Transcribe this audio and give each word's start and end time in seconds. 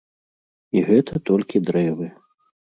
І 0.79 0.83
гэта 0.87 1.23
толькі 1.33 1.63
дрэвы. 1.71 2.11